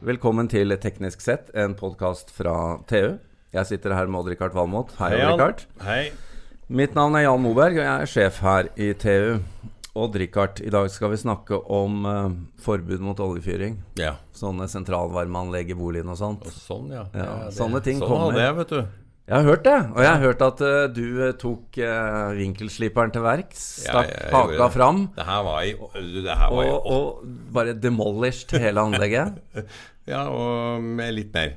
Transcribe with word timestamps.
Velkommen 0.00 0.48
til 0.48 0.72
Teknisk 0.80 1.20
sett, 1.20 1.50
en 1.52 1.74
podkast 1.76 2.30
fra 2.32 2.54
TU. 2.88 3.18
Jeg 3.52 3.66
sitter 3.68 3.92
her 3.92 4.08
med 4.08 4.22
Odd-Rikard 4.22 4.54
Valmot. 4.56 4.94
Hei, 5.00 5.10
Hei 5.12 5.26
Odd-Rikard. 5.26 5.64
Hei. 5.84 6.04
Mitt 6.70 6.94
navn 6.96 7.18
er 7.18 7.26
Jan 7.26 7.42
Moberg, 7.42 7.76
og 7.76 7.84
jeg 7.84 8.04
er 8.06 8.08
sjef 8.08 8.38
her 8.44 8.70
i 8.80 8.92
TU. 8.96 9.40
Odd-Rikard, 10.00 10.62
i 10.64 10.70
dag 10.72 10.86
skal 10.94 11.10
vi 11.12 11.18
snakke 11.20 11.58
om 11.74 12.06
uh, 12.06 12.30
forbud 12.62 13.02
mot 13.04 13.20
oljefyring. 13.20 13.76
Ja. 14.00 14.14
Sånne 14.36 14.70
sentralvarmeanlegg 14.70 15.74
i 15.74 15.76
boligen 15.76 16.12
og 16.14 16.16
sånt. 16.20 16.46
Og 16.48 16.54
sånn, 16.54 16.88
ja. 16.94 17.04
Ja, 17.12 17.26
det- 17.50 17.56
sånne 17.58 17.82
ting 17.84 17.98
sånn 18.00 18.08
kommer. 18.08 18.30
hadde 18.30 18.46
jeg, 18.46 18.56
vet 18.62 18.74
du. 18.76 18.99
Jeg 19.30 19.44
har 19.44 19.46
hørt 19.46 19.62
det, 19.62 19.78
og 19.94 20.02
jeg 20.02 20.10
har 20.10 20.22
hørt 20.24 20.40
at 20.42 20.60
uh, 20.66 20.84
du 20.90 21.04
eh, 21.22 21.34
tok 21.38 21.76
uh, 21.78 22.32
vinkelsliperen 22.34 23.12
til 23.14 23.22
verks. 23.22 23.60
Stakk 23.84 24.08
ja, 24.10 24.30
haka 24.34 24.66
fram. 24.74 25.04
Det 25.14 25.26
her 25.28 25.44
var 25.46 25.60
i, 25.62 25.74
det 26.26 26.34
her 26.40 26.50
var 26.50 26.70
Og, 26.72 26.88
og 26.90 27.52
bare 27.54 27.76
demolished 27.78 28.58
hele 28.58 28.82
anlegget. 28.82 29.38
Ja, 30.10 30.24
og 30.26 30.82
med 30.82 31.12
litt 31.14 31.28
mer. 31.36 31.52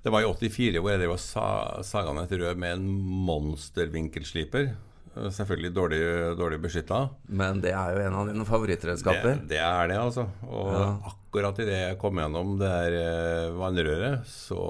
Det 0.00 0.12
var 0.14 0.24
i 0.24 0.48
84 0.48 0.80
hvor 0.80 0.92
jeg 0.94 1.00
drev 1.02 1.12
og 1.12 1.20
sa, 1.20 1.46
saga 1.84 2.14
ned 2.14 2.30
et 2.30 2.40
rød 2.40 2.60
med 2.62 2.78
en 2.78 2.86
monstervinkelsliper. 3.26 4.70
Eh, 5.16 5.30
Selvfølgelig 5.32 5.72
dårlig, 5.76 6.00
dårlig 6.38 6.58
beskytta. 6.62 7.00
Men 7.28 7.60
det 7.64 7.72
er 7.72 7.94
jo 7.96 8.02
en 8.06 8.18
av 8.20 8.30
dine 8.30 8.46
favorittredskaper. 8.48 9.38
Det, 9.42 9.48
det 9.54 9.60
er 9.64 9.88
det, 9.92 9.98
altså. 10.00 10.26
Og 10.46 11.08
akkurat 11.12 11.58
idet 11.64 11.78
jeg 11.82 11.98
kom 12.02 12.20
gjennom 12.20 12.56
det 12.60 12.68
der 12.72 12.98
eh, 13.00 13.56
vannrøret, 13.56 14.28
så 14.28 14.60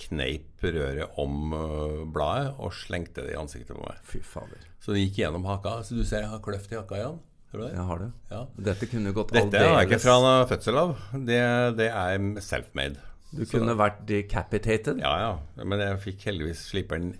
kneip 0.00 0.64
røret 0.64 1.18
om 1.20 1.54
eh, 1.56 1.96
bladet 2.12 2.54
og 2.60 2.72
slengte 2.76 3.24
det 3.26 3.34
i 3.34 3.40
ansiktet 3.40 3.74
på 3.76 3.82
meg. 3.84 3.98
Fy 4.06 4.20
fader. 4.24 4.68
Så 4.80 4.94
det 4.96 5.06
gikk 5.06 5.22
gjennom 5.24 5.44
haka. 5.48 5.80
Så 5.84 5.96
du 5.98 6.04
ser 6.08 6.24
jeg 6.24 6.32
har 6.32 6.42
kløft 6.44 6.72
i 6.72 6.78
haka, 6.78 7.00
igjen. 7.00 7.18
Ser 7.50 7.58
du 7.58 7.64
det? 7.66 7.72
Jeg 7.74 7.86
har 7.88 7.98
det. 8.04 8.10
Ja. 8.30 8.40
Dette 8.70 8.86
kunne 8.86 9.12
gått 9.16 9.32
aldeles 9.34 9.50
Dette 9.56 9.66
har 9.66 9.80
jeg 9.82 9.88
ikke 9.90 10.02
fra 10.04 10.34
fødsel 10.52 10.76
av. 10.80 10.92
Det, 11.26 11.40
det 11.80 11.88
er 11.90 12.28
self-made. 12.46 13.06
Du 13.30 13.42
kunne 13.46 13.74
vært 13.78 14.00
decapitated. 14.08 15.02
Ja, 15.02 15.12
ja. 15.22 15.64
Men 15.64 15.82
jeg 15.82 15.98
fikk 16.02 16.24
heldigvis 16.30 16.62
sliperen 16.70 17.12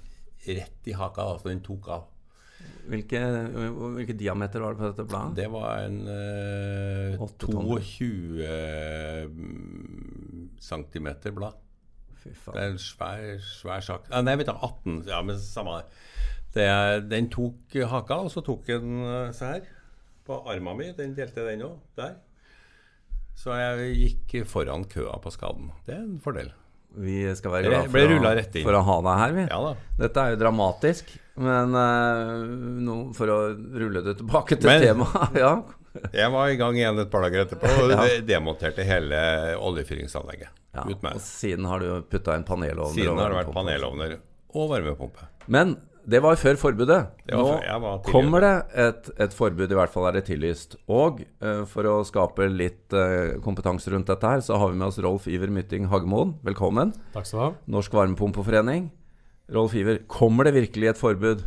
rett 0.47 0.89
i 0.91 0.95
haka, 0.97 1.27
så 1.39 1.51
den 1.51 1.61
tok 1.67 1.91
av. 1.95 2.07
Hvilke, 2.91 3.21
hvilke 3.95 4.17
diameter 4.19 4.63
var 4.65 4.75
det 4.75 4.81
på 4.81 4.89
dette 4.91 5.05
bladet? 5.07 5.37
Det 5.39 5.47
var 5.53 5.85
en 5.87 5.99
eh, 6.11 7.19
22 7.21 8.49
cm 10.61 11.09
blad. 11.37 11.59
Fy 12.21 12.29
Det 12.33 12.37
faen. 12.37 12.57
er 12.61 12.73
en 12.75 12.79
svær, 12.83 13.23
svær 13.41 13.81
sak. 13.85 14.09
Ah, 14.13 14.23
nei, 14.27 14.35
vet 14.37 14.51
du, 14.51 14.53
18. 14.53 14.99
Ja, 15.09 15.23
men 15.25 15.39
samme 15.41 15.79
det. 15.81 16.65
Er, 16.67 17.01
den 17.07 17.31
tok 17.31 17.77
haka, 17.89 18.19
og 18.27 18.33
så 18.35 18.43
tok 18.45 18.67
den 18.69 18.99
eh, 19.07 19.31
se 19.37 19.53
her. 19.55 19.69
På 20.27 20.41
armen 20.51 20.77
min. 20.79 20.93
Den 20.99 21.15
delte 21.17 21.47
den 21.47 21.63
òg. 21.69 21.79
Der. 21.97 22.19
Så 23.41 23.55
jeg 23.57 23.95
gikk 23.97 24.35
foran 24.51 24.85
køa 24.91 25.15
på 25.23 25.31
skaden. 25.33 25.71
Det 25.87 25.95
er 25.95 26.03
en 26.05 26.19
fordel. 26.21 26.51
Vi 26.99 27.35
skal 27.39 27.53
være 27.55 27.69
glad 27.71 27.91
for, 27.93 27.99
å, 28.11 28.63
for 28.65 28.75
å 28.75 28.81
ha 28.87 28.97
deg 29.07 29.19
her, 29.21 29.35
vi. 29.37 29.45
Ja 29.51 29.59
da. 29.63 29.75
Dette 30.01 30.23
er 30.25 30.33
jo 30.35 30.39
dramatisk, 30.41 31.13
men 31.41 31.77
uh, 31.77 32.41
nå, 32.83 32.97
for 33.15 33.31
å 33.31 33.37
rulle 33.55 34.03
det 34.05 34.17
tilbake 34.19 34.59
til 34.59 34.73
Men- 34.73 34.83
temaet 34.89 35.39
ja. 35.45 35.53
Jeg 36.15 36.31
var 36.31 36.47
i 36.53 36.59
gang 36.59 36.77
igjen 36.79 36.99
et 37.03 37.09
par 37.11 37.25
dager 37.27 37.45
etterpå 37.47 37.71
og 37.83 37.91
Ja. 37.91 38.05
demonterte 38.23 38.85
hele 38.87 39.21
oljefyringsanlegget. 39.59 40.51
ja. 40.77 40.85
Og 40.87 41.21
siden 41.25 41.67
har 41.67 41.83
du 41.83 42.03
putta 42.11 42.37
inn 42.39 42.45
panelovner. 42.47 42.95
Siden 42.95 43.19
har 43.19 43.33
det 43.33 43.41
vært 43.41 43.55
panelovner 43.57 44.19
og 44.55 44.69
varmepumpe. 44.71 45.27
Men 45.51 45.77
det 46.11 46.21
var 46.25 46.39
før 46.41 46.57
forbudet. 46.59 47.01
Det 47.27 47.37
var 47.37 47.43
Nå 47.45 47.53
før- 47.61 47.81
var 47.85 48.01
kommer 48.07 48.45
det 48.45 48.53
et, 48.85 49.11
et 49.27 49.37
forbud, 49.37 49.71
i 49.71 49.79
hvert 49.79 49.93
fall 49.93 50.09
er 50.09 50.19
det 50.19 50.25
tillyst. 50.31 50.75
Og 50.91 51.23
uh, 51.45 51.63
for 51.71 51.87
å 51.87 52.01
skape 52.09 52.49
litt 52.51 52.97
uh, 52.97 53.37
kompetanse 53.45 53.93
rundt 53.95 54.11
dette 54.11 54.33
her, 54.35 54.43
så 54.45 54.59
har 54.59 54.73
vi 54.73 54.81
med 54.81 54.89
oss 54.89 54.99
Rolf 55.05 55.29
Iver 55.31 55.53
Mytting 55.55 55.87
Hagmoen. 55.93 56.35
Velkommen. 56.47 56.93
Takk 57.15 57.29
skal 57.29 57.39
du 57.39 57.45
ha. 57.45 57.53
Norsk 57.77 57.95
Varmepumpeforening. 58.01 58.91
Rolf 59.55 59.75
Iver, 59.75 60.03
kommer 60.11 60.47
det 60.47 60.55
virkelig 60.59 60.93
et 60.93 61.01
forbud? 61.01 61.47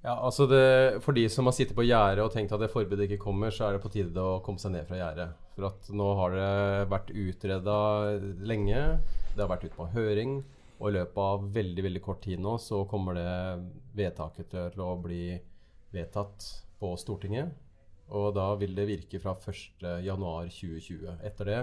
Ja, 0.00 0.14
altså 0.24 0.46
det, 0.48 1.02
For 1.04 1.12
de 1.12 1.26
som 1.28 1.44
har 1.44 1.52
sittet 1.52 1.76
på 1.76 1.84
gjerdet 1.84 2.22
og 2.24 2.32
tenkt 2.32 2.54
at 2.56 2.62
det 2.62 2.70
forbudet 2.72 3.04
ikke 3.04 3.20
kommer, 3.20 3.52
så 3.52 3.66
er 3.66 3.76
det 3.76 3.82
på 3.84 3.90
tide 3.92 4.16
å 4.22 4.38
komme 4.44 4.62
seg 4.62 4.72
ned 4.72 4.86
fra 4.88 4.96
gjerdet. 4.96 5.34
For 5.56 5.68
at 5.68 5.90
nå 5.92 6.06
har 6.16 6.36
det 6.38 6.52
vært 6.88 7.10
utreda 7.12 7.74
lenge. 8.48 8.84
Det 9.34 9.42
har 9.44 9.50
vært 9.50 9.66
ute 9.68 9.76
på 9.76 9.90
høring. 9.92 10.38
Og 10.80 10.88
i 10.88 10.96
løpet 10.96 11.20
av 11.20 11.48
veldig 11.52 11.82
veldig 11.84 12.02
kort 12.04 12.22
tid 12.24 12.40
nå 12.40 12.56
så 12.60 12.84
kommer 12.88 13.18
det 13.18 13.32
vedtaket 13.98 14.48
til 14.54 14.80
å 14.80 14.94
bli 15.00 15.24
vedtatt 15.92 16.46
på 16.80 16.94
Stortinget. 16.98 17.52
Og 18.16 18.32
da 18.34 18.48
vil 18.58 18.72
det 18.74 18.88
virke 18.88 19.20
fra 19.22 19.36
1.1.2020. 19.36 21.20
Etter 21.28 21.44
det 21.50 21.60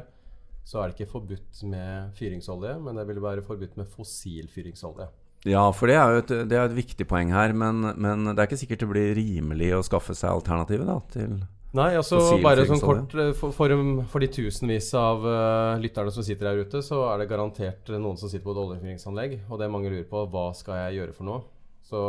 så 0.67 0.81
er 0.81 0.89
det 0.89 0.97
ikke 0.97 1.13
forbudt 1.13 1.61
med 1.71 2.11
fyringsolje, 2.17 2.73
men 2.83 2.99
det 2.99 3.05
vil 3.07 3.23
være 3.23 3.43
forbudt 3.45 3.77
med 3.79 3.87
fossil 3.87 4.49
fyringsolje. 4.51 5.07
Ja, 5.47 5.63
for 5.71 5.87
det 5.87 5.95
er 5.95 6.11
jo 6.11 6.23
et, 6.23 6.31
er 6.43 6.65
et 6.65 6.75
viktig 6.75 7.05
poeng 7.07 7.31
her, 7.31 7.53
men, 7.55 7.93
men 7.95 8.25
det 8.33 8.41
er 8.41 8.49
ikke 8.49 8.59
sikkert 8.59 8.83
det 8.83 8.89
blir 8.91 9.13
rimelig 9.15 9.69
å 9.77 9.85
skaffe 9.85 10.15
seg 10.17 10.33
alternativet 10.33 10.89
da, 10.89 10.97
til 11.13 11.37
Nei, 11.77 11.91
altså 11.99 12.19
bare 12.41 12.63
sånn 12.65 12.81
kort 12.81 13.13
eh, 13.13 13.33
for, 13.37 13.53
for, 13.53 13.73
for 14.09 14.23
de 14.23 14.29
tusenvis 14.33 14.87
av 14.97 15.25
uh, 15.25 15.75
lytterne 15.81 16.13
som 16.13 16.25
sitter 16.25 16.49
der 16.49 16.63
ute, 16.65 16.81
så 16.85 17.03
er 17.11 17.21
det 17.21 17.27
garantert 17.29 17.91
noen 17.93 18.17
som 18.17 18.31
sitter 18.31 18.45
på 18.47 18.55
et 18.55 18.61
oljefyringsanlegg. 18.63 19.35
Og 19.51 19.61
det 19.61 19.69
mange 19.73 19.91
lurer 19.93 20.07
på, 20.09 20.23
hva 20.33 20.47
skal 20.57 20.81
jeg 20.81 21.01
gjøre 21.01 21.15
for 21.17 21.29
noe? 21.29 21.43
Så 21.87 21.99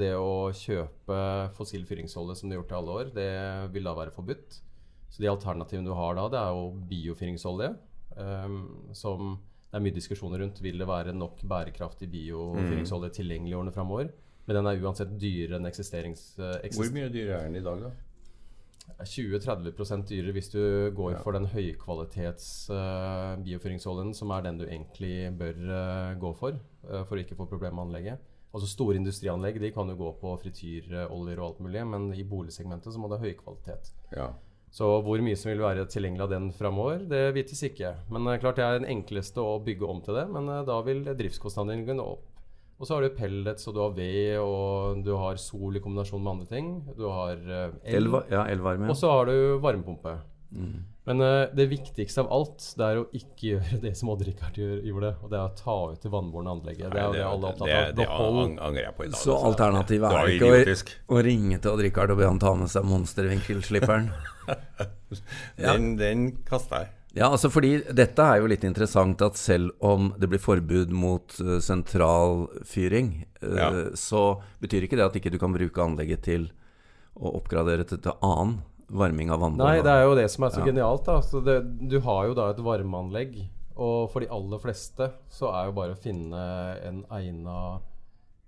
det 0.00 0.14
å 0.18 0.48
kjøpe 0.56 1.18
fossil 1.54 1.84
fyringsolje 1.86 2.38
som 2.40 2.48
de 2.48 2.56
har 2.56 2.62
gjort 2.62 2.72
i 2.72 2.78
alle 2.80 2.96
år, 3.02 3.12
det 3.14 3.28
vil 3.74 3.86
da 3.86 3.94
være 3.98 4.14
forbudt. 4.14 4.62
Så 5.12 5.22
de 5.22 5.30
alternativene 5.30 5.88
du 5.88 5.94
har 5.96 6.16
da, 6.18 6.24
det 6.32 6.40
er 6.40 6.56
jo 6.56 6.64
biofyringsolje. 6.88 7.70
Um, 8.18 8.56
som 8.96 9.36
det 9.68 9.76
er 9.76 9.84
mye 9.84 9.94
diskusjoner 9.94 10.40
rundt. 10.42 10.62
Vil 10.64 10.80
det 10.80 10.88
være 10.88 11.12
nok 11.12 11.44
bærekraftig 11.48 12.08
biofyringsolje 12.10 13.12
tilgjengelig 13.20 13.52
i 13.52 13.58
årene 13.60 13.74
framover? 13.74 14.10
Men 14.48 14.56
den 14.56 14.68
er 14.70 14.80
uansett 14.80 15.10
dyrere 15.20 15.58
enn 15.58 15.68
eksisterings... 15.68 16.22
eh, 16.40 16.70
Hvor 16.72 16.88
mye 16.94 17.10
dyrere 17.12 17.42
er 17.42 17.50
den 17.50 17.58
i 17.60 17.64
dag, 17.66 17.82
da? 17.84 17.90
20-30 18.98 20.06
dyrere 20.08 20.34
hvis 20.34 20.50
du 20.50 20.62
går 20.96 21.18
for 21.22 21.36
den 21.36 21.46
høykvalitets 21.52 22.48
uh, 22.72 23.36
biofyringsoljen, 23.44 24.10
som 24.16 24.32
er 24.34 24.46
den 24.46 24.58
du 24.58 24.66
egentlig 24.66 25.30
bør 25.38 25.60
uh, 25.68 26.16
gå 26.18 26.32
for 26.38 26.58
uh, 26.58 27.04
for 27.04 27.14
å 27.14 27.22
ikke 27.22 27.38
få 27.38 27.46
problemer 27.50 27.78
med 27.78 27.88
anlegget. 27.88 28.26
Altså 28.48 28.68
Store 28.70 28.96
industrianlegg 28.98 29.60
de 29.62 29.70
kan 29.74 29.90
jo 29.92 29.98
gå 29.98 30.10
på 30.20 30.34
frityroljer 30.42 31.40
og 31.40 31.46
alt 31.46 31.62
mulig, 31.62 31.84
men 31.86 32.10
i 32.16 32.26
boligsegmentet 32.26 32.94
så 32.94 33.00
må 33.00 33.10
det 33.10 33.20
ha 33.20 33.28
høy 33.28 33.36
kvalitet. 33.38 33.92
Ja. 34.16 34.32
Så 34.74 34.88
hvor 35.04 35.20
mye 35.24 35.36
som 35.38 35.52
vil 35.52 35.62
være 35.62 35.86
tilgjengelig 35.88 36.26
av 36.26 36.32
den 36.32 36.48
framover, 36.56 37.04
det 37.08 37.22
vites 37.36 37.62
ikke. 37.64 37.94
Men 38.12 38.28
klart 38.40 38.58
det 38.58 38.66
er 38.66 38.80
den 38.80 38.90
enkleste 38.98 39.40
å 39.40 39.60
bygge 39.64 39.88
om 39.88 40.02
til 40.04 40.18
det, 40.18 40.26
men 40.32 40.48
da 40.68 40.80
vil 40.84 41.06
driftskostnadene 41.08 41.86
gå 41.88 41.96
opp. 42.04 42.27
Og 42.78 42.86
så 42.86 42.94
har 42.94 43.02
du 43.02 43.14
pellets, 43.16 43.66
og 43.66 43.74
du 43.74 43.80
har 43.82 43.94
ved, 43.96 44.36
og 44.38 45.00
du 45.02 45.10
har 45.18 45.38
sol 45.42 45.76
i 45.76 45.82
kombinasjon 45.82 46.22
med 46.22 46.30
andre 46.36 46.50
ting. 46.50 46.68
Du 46.94 47.08
har 47.10 47.34
eh, 47.34 47.72
el. 47.82 48.04
elva, 48.04 48.22
ja, 48.30 48.44
elvarme? 48.52 48.90
Og 48.92 48.98
så 48.98 49.10
har 49.10 49.26
du 49.26 49.58
varmepumpe. 49.64 50.14
Mm. 50.54 50.76
Men 51.08 51.20
uh, 51.20 51.48
det 51.56 51.66
viktigste 51.68 52.22
av 52.22 52.28
alt 52.32 52.62
det 52.76 52.86
er 52.86 53.00
å 53.00 53.04
ikke 53.16 53.46
gjøre 53.52 53.80
det 53.82 53.92
som 53.98 54.12
Odd-Rikard 54.12 54.60
gjorde. 54.60 55.14
Og 55.24 55.32
det 55.32 55.40
er 55.40 55.46
å 55.48 55.56
ta 55.58 55.76
ut 55.90 56.04
det 56.04 56.12
vannbårne 56.12 56.54
anlegget. 56.54 56.92
Det 56.92 57.02
er 57.02 57.16
det 57.16 57.24
alle 57.26 57.50
opptatt 57.50 57.64
det, 57.66 57.78
av. 57.78 57.88
det 57.96 58.04
Behold 58.04 58.60
angrer 58.68 58.84
jeg 58.84 58.96
på 58.98 59.06
i 59.06 59.10
dag. 59.10 59.18
Så 59.18 59.32
altså. 59.34 59.38
alternativet 59.50 60.14
Det 60.14 60.20
er 60.20 60.34
ikke 60.36 60.52
å, 60.52 60.58
idiotisk. 60.60 60.92
å 61.08 61.24
ringe 61.30 61.58
til 61.58 61.72
Odd-Rikard 61.72 62.14
og 62.14 62.20
be 62.20 62.28
han 62.28 62.42
ta 62.44 62.54
med 62.60 62.70
seg 62.74 62.86
monstervinkelslipperen? 62.92 64.12
Ja. 64.46 64.60
Den, 65.74 65.94
den 65.98 66.28
kasta 66.46 66.84
jeg. 66.84 66.92
Ja, 67.16 67.30
altså 67.32 67.48
fordi 67.50 67.78
dette 67.96 68.20
er 68.22 68.40
jo 68.42 68.46
litt 68.50 68.64
interessant 68.68 69.20
at 69.24 69.36
selv 69.40 69.70
om 69.80 70.10
det 70.20 70.28
blir 70.28 70.38
forbud 70.42 70.90
mot 70.92 71.34
uh, 71.40 71.58
sentralfyring, 71.64 73.24
uh, 73.42 73.56
Ja. 73.56 73.70
så 73.96 74.40
betyr 74.60 74.84
ikke 74.84 74.96
det 75.00 75.06
at 75.06 75.16
ikke 75.16 75.32
du 75.32 75.38
kan 75.38 75.52
bruke 75.54 75.80
anlegget 75.82 76.22
til 76.22 76.50
å 77.18 77.32
oppgradere 77.40 77.86
til, 77.88 77.98
til 77.98 78.12
annen 78.22 78.60
varming 78.88 79.30
av 79.30 79.40
vannbånd. 79.40 79.64
Nei, 79.66 79.82
det 79.82 79.90
er 79.92 80.04
jo 80.04 80.14
det 80.14 80.30
som 80.30 80.44
er 80.44 80.50
så 80.50 80.60
Ja. 80.60 80.66
genialt. 80.66 81.04
så 81.24 81.42
det, 81.44 81.88
Du 81.88 81.98
har 82.00 82.26
jo 82.28 82.34
da 82.34 82.50
et 82.50 82.56
varmeanlegg, 82.58 83.48
og 83.76 84.10
for 84.12 84.20
de 84.20 84.28
aller 84.28 84.58
fleste 84.58 85.12
så 85.28 85.50
er 85.54 85.66
jo 85.66 85.72
bare 85.72 85.92
å 85.94 85.98
finne 85.98 86.78
en 86.84 87.04
egna 87.10 87.80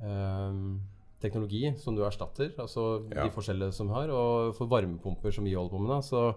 ehm, 0.02 0.78
teknologi 1.20 1.74
som 1.78 1.94
du 1.94 2.02
erstatter. 2.02 2.52
Altså 2.58 3.02
Ja. 3.14 3.24
de 3.24 3.30
forskjellige 3.30 3.72
som 3.72 3.88
har. 3.90 4.08
Og 4.08 4.54
for 4.56 4.66
varmepumper 4.66 5.32
som 5.32 5.44
vi 5.44 5.52
holder 5.54 5.70
på 5.76 5.80
med, 5.80 5.88
da, 5.90 6.00
så, 6.00 6.34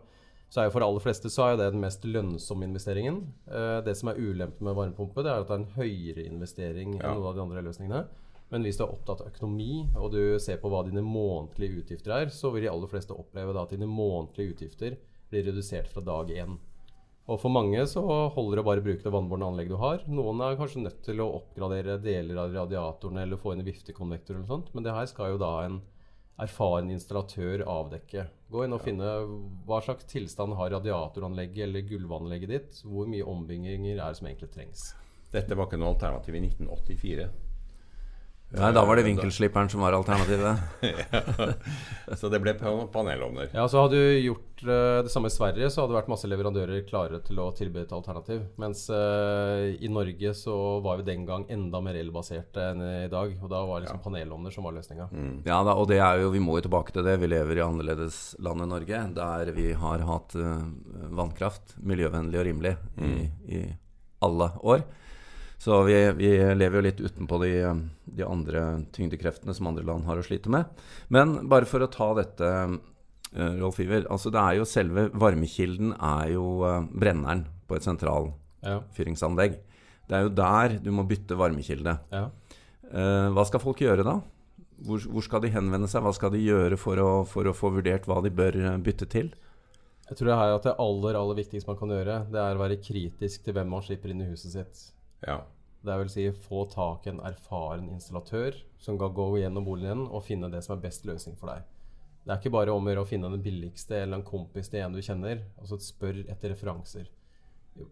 så 0.54 0.62
er 0.62 0.68
jo 0.68 0.74
for 0.76 0.86
aller 0.86 1.02
fleste 1.02 1.32
så 1.34 1.48
er 1.50 1.56
det 1.58 1.72
den 1.74 1.82
mest 1.82 2.04
lønnsomme 2.06 2.68
investeringen. 2.68 3.24
Eh, 3.50 3.80
det 3.82 3.96
som 3.98 4.12
er 4.12 4.20
ulempen 4.22 4.68
med 4.68 4.76
varmepumpe, 4.78 5.24
det 5.26 5.32
er 5.32 5.42
at 5.42 5.48
det 5.50 5.56
er 5.56 5.64
en 5.64 5.72
høyere 5.80 6.26
investering 6.30 6.92
Ja. 7.00 7.08
enn 7.10 7.18
noen 7.18 7.30
av 7.32 7.40
de 7.40 7.42
andre 7.42 7.64
løsningene. 7.66 8.04
Men 8.52 8.62
hvis 8.62 8.78
du 8.78 8.84
er 8.86 8.92
opptatt 8.94 9.24
av 9.24 9.32
økonomi, 9.32 9.88
og 9.98 10.12
du 10.14 10.38
ser 10.38 10.60
på 10.62 10.70
hva 10.70 10.84
dine 10.86 11.02
månedlige 11.02 11.82
utgifter 11.82 12.14
er, 12.20 12.30
så 12.30 12.52
vil 12.54 12.62
de 12.68 12.70
aller 12.70 12.92
fleste 12.92 13.18
oppleve 13.18 13.56
da 13.56 13.64
at 13.64 13.74
dine 13.74 13.90
månedlige 13.90 14.54
utgifter 14.54 14.98
blir 15.32 15.48
redusert 15.50 15.90
fra 15.90 16.02
dag 16.06 16.30
én. 16.30 16.60
Og 17.26 17.40
for 17.40 17.50
mange 17.50 17.82
så 17.88 18.04
holder 18.36 18.60
det 18.60 18.66
bare 18.68 18.84
å 18.84 18.86
bruke 18.86 19.02
det 19.02 19.14
vannbårne 19.16 19.48
anlegget 19.50 19.74
du 19.74 19.78
har. 19.82 20.04
Noen 20.12 20.42
er 20.44 20.58
kanskje 20.60 20.84
nødt 20.84 21.02
til 21.02 21.18
å 21.24 21.32
oppgradere 21.40 21.98
deler 22.04 22.38
av 22.44 22.54
radiatorene 22.54 23.24
eller 23.24 23.38
få 23.42 23.54
inn 23.56 23.64
en 23.64 23.70
viftekonvektor 23.72 24.36
eller 24.36 24.44
noe 24.46 24.54
sånt, 24.54 24.70
men 24.76 24.84
det 24.86 24.94
her 24.94 25.10
skal 25.10 25.32
jo 25.34 25.42
da 25.42 25.54
en 25.66 25.82
erfaren 26.44 26.92
installatør 26.94 27.64
avdekke. 27.66 28.28
Gå 28.54 28.68
inn 28.68 28.76
og 28.76 28.84
finne 28.86 29.08
hva 29.66 29.80
slags 29.82 30.06
tilstand 30.12 30.54
har 30.60 30.76
radiatoranlegget 30.76 31.64
eller 31.66 31.88
gulvanlegget 31.90 32.52
ditt. 32.52 32.82
Hvor 32.86 33.10
mye 33.10 33.26
ombygginger 33.26 33.96
er 33.96 34.04
det 34.04 34.20
som 34.20 34.30
egentlig 34.30 34.52
trengs. 34.54 34.84
Dette 35.34 35.58
var 35.58 35.66
ikke 35.66 35.80
noe 35.82 35.96
alternativ 35.96 36.38
i 36.38 36.44
1984. 36.46 37.26
Nei, 38.54 38.68
da 38.76 38.84
var 38.86 39.00
det 39.00 39.04
vinkelslipperen 39.08 39.70
som 39.72 39.82
var 39.82 39.96
alternativet. 39.98 40.60
Så 42.20 42.30
det 42.30 42.40
ble 42.44 42.54
pa- 42.60 42.86
panelovner. 42.94 43.50
Ja, 43.56 43.64
så 43.72 43.82
Hadde 43.84 43.98
du 43.98 44.20
gjort 44.22 44.62
eh, 44.68 45.00
det 45.06 45.10
samme 45.12 45.32
i 45.32 45.34
Sverige, 45.34 45.70
så 45.74 45.82
hadde 45.82 45.94
det 45.96 45.98
vært 46.02 46.12
masse 46.12 46.30
leverandører 46.30 46.84
klare 46.86 47.18
til 47.26 47.40
å 47.42 47.48
tilby 47.58 47.82
et 47.82 47.96
alternativ. 47.96 48.44
Mens 48.62 48.84
eh, 48.94 49.74
i 49.82 49.90
Norge 49.90 50.36
så 50.38 50.56
var 50.86 51.02
vi 51.02 51.08
den 51.10 51.26
gang 51.26 51.48
enda 51.52 51.82
mer 51.82 51.98
elbasert 51.98 52.60
enn 52.62 52.84
i 52.86 53.10
dag. 53.12 53.34
Og 53.42 53.50
da 53.50 53.64
var 53.66 53.82
det 53.82 53.88
liksom 53.88 54.04
panelovner 54.06 54.54
som 54.54 54.68
var 54.70 54.78
løsninga. 54.78 55.10
Ja 55.50 55.62
da, 55.66 55.74
og 55.74 55.90
det 55.90 55.98
er 56.06 56.22
jo, 56.22 56.30
vi 56.36 56.44
må 56.44 56.60
jo 56.60 56.68
tilbake 56.68 56.94
til 56.96 57.08
det. 57.10 57.18
Vi 57.24 57.32
lever 57.34 57.58
i 57.58 57.66
annerledeslandet 57.66 58.70
Norge, 58.70 59.04
der 59.18 59.54
vi 59.58 59.72
har 59.82 60.06
hatt 60.08 60.38
uh, 60.38 60.62
vannkraft 61.18 61.78
miljøvennlig 61.82 62.40
og 62.44 62.48
rimelig 62.52 62.76
i, 63.02 63.16
i 63.58 63.64
alle 64.24 64.52
år. 64.62 64.86
Så 65.64 65.78
vi, 65.88 65.96
vi 66.18 66.30
lever 66.58 66.76
jo 66.76 66.84
litt 66.84 67.00
utenpå 67.00 67.38
de, 67.40 67.52
de 68.18 68.24
andre 68.28 68.64
tyngdekreftene 68.92 69.54
som 69.56 69.70
andre 69.70 69.86
land 69.88 70.04
har 70.10 70.20
å 70.20 70.26
slite 70.26 70.52
med. 70.52 70.68
Men 71.14 71.38
bare 71.52 71.68
for 71.70 71.86
å 71.86 71.92
ta 71.92 72.10
dette, 72.18 72.48
eh, 73.32 73.54
Rolf 73.62 73.78
Iver. 73.80 74.04
Altså 74.12 74.32
det 74.34 74.42
er 74.42 74.58
jo 74.60 74.66
selve 74.68 75.06
varmekilden 75.16 75.94
er 75.96 76.34
jo 76.34 76.48
eh, 76.68 76.82
brenneren 76.92 77.46
på 77.70 77.78
et 77.78 77.88
sentralfyringsanlegg. 77.88 79.56
Ja. 79.56 79.88
Det 80.10 80.18
er 80.18 80.26
jo 80.26 80.34
der 80.36 80.76
du 80.84 80.90
må 80.98 81.06
bytte 81.08 81.38
varmekilde. 81.40 81.94
Ja. 82.12 82.26
Eh, 82.90 83.30
hva 83.32 83.46
skal 83.48 83.64
folk 83.64 83.80
gjøre 83.86 84.04
da? 84.04 84.18
Hvor, 84.84 85.06
hvor 85.14 85.24
skal 85.24 85.46
de 85.46 85.54
henvende 85.54 85.88
seg? 85.88 86.04
Hva 86.04 86.12
skal 86.18 86.34
de 86.34 86.42
gjøre 86.44 86.76
for 86.82 87.00
å, 87.00 87.12
for 87.30 87.48
å 87.48 87.54
få 87.56 87.72
vurdert 87.78 88.10
hva 88.10 88.18
de 88.26 88.34
bør 88.36 88.58
bytte 88.84 89.08
til? 89.14 89.32
Jeg 90.10 90.20
tror 90.20 90.34
det 90.34 90.42
her 90.42 90.58
at 90.58 90.68
det 90.68 90.76
aller 90.84 91.22
aller 91.22 91.40
viktigste 91.40 91.72
man 91.72 91.80
kan 91.80 91.96
gjøre, 91.96 92.20
det 92.34 92.44
er 92.44 92.60
å 92.60 92.62
være 92.66 92.82
kritisk 92.84 93.48
til 93.48 93.56
hvem 93.56 93.72
man 93.72 93.88
slipper 93.88 94.12
inn 94.12 94.26
i 94.26 94.30
huset 94.34 94.58
sitt. 94.58 94.84
Ja. 95.28 95.42
Det 95.84 95.98
vil 96.00 96.12
si 96.12 96.26
få 96.46 96.64
tak 96.72 97.08
i 97.08 97.12
en 97.12 97.24
erfaren 97.28 97.90
installatør 97.92 98.56
som 98.80 99.00
kan 99.00 99.16
gå 99.16 99.26
gjennom 99.42 99.66
boligen 99.68 100.06
og 100.08 100.24
finne 100.24 100.48
det 100.52 100.62
som 100.64 100.78
er 100.78 100.86
best 100.86 101.04
løsning 101.08 101.36
for 101.40 101.52
deg. 101.52 101.66
Det 102.24 102.32
er 102.32 102.40
ikke 102.40 102.54
bare 102.56 102.72
om 102.72 102.88
å 102.88 103.04
finne 103.08 103.32
den 103.34 103.44
billigste 103.44 103.98
eller 104.00 104.22
en 104.22 104.28
kompis 104.28 104.72
til 104.72 104.80
en 104.80 104.96
du 104.96 105.02
kjenner. 105.04 105.44
Altså 105.60 105.80
spør 105.84 106.22
etter 106.32 106.54
referanser. 106.54 107.10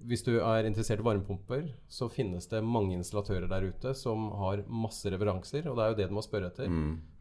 Hvis 0.07 0.21
du 0.23 0.35
er 0.37 0.67
interessert 0.69 1.01
i 1.01 1.03
varmepumper, 1.03 1.65
så 1.89 2.07
finnes 2.11 2.45
det 2.47 2.61
mange 2.63 2.93
installatører 2.95 3.49
der 3.49 3.65
ute 3.73 3.95
som 3.97 4.29
har 4.39 4.61
masse 4.69 5.09
referanser, 5.09 5.65
og 5.67 5.75
det 5.75 5.83
er 5.83 5.91
jo 5.91 5.97
det 5.99 6.07
du 6.11 6.15
må 6.15 6.23
spørre 6.23 6.51
etter. 6.51 6.69